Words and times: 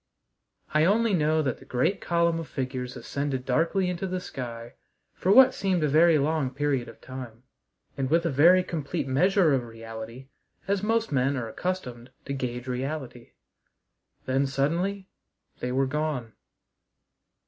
I 0.73 0.83
only 0.83 1.13
know 1.13 1.43
that 1.43 1.67
great 1.69 2.01
column 2.01 2.39
of 2.39 2.47
figures 2.47 2.97
ascended 2.97 3.45
darkly 3.45 3.87
into 3.87 4.07
the 4.07 4.19
sky 4.19 4.73
for 5.13 5.31
what 5.31 5.53
seemed 5.53 5.83
a 5.83 5.87
very 5.87 6.17
long 6.17 6.49
period 6.49 6.87
of 6.89 6.99
time, 7.01 7.43
and 7.95 8.09
with 8.09 8.25
a 8.25 8.31
very 8.31 8.63
complete 8.63 9.07
measure 9.07 9.53
of 9.53 9.61
reality 9.63 10.29
as 10.67 10.81
most 10.81 11.11
men 11.11 11.37
are 11.37 11.47
accustomed 11.47 12.09
to 12.25 12.33
gauge 12.33 12.65
reality. 12.67 13.33
Then 14.25 14.47
suddenly 14.47 15.07
they 15.59 15.71
were 15.71 15.85
gone! 15.85 16.33